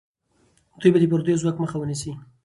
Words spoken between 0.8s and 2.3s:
به د پردیو ځواک مخه ونیسي.